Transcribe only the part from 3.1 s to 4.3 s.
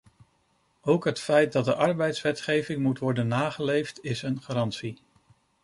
nageleefd is